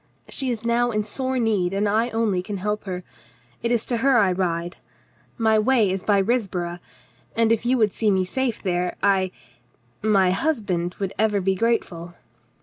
She 0.29 0.49
is 0.49 0.65
now 0.65 0.89
in 0.89 1.03
sore 1.03 1.37
need, 1.37 1.73
and 1.73 1.87
I 1.87 2.09
only 2.09 2.41
can 2.41 2.57
help 2.57 2.85
her. 2.85 3.03
It 3.61 3.71
is 3.71 3.85
to 3.85 3.97
her 3.97 4.17
I 4.17 4.31
ride. 4.31 4.77
My 5.37 5.59
way 5.59 5.91
is 5.91 6.03
by 6.03 6.19
Risborough, 6.19 6.79
and 7.35 7.51
if 7.51 7.67
you 7.67 7.77
would 7.77 7.93
see 7.93 8.09
me 8.09 8.25
safe 8.25 8.63
there, 8.63 8.95
I— 9.03 9.29
my 10.17 10.31
husband 10.31 10.95
would 10.97 11.13
ever 11.19 11.39
be 11.39 11.53
grateful." 11.53 12.15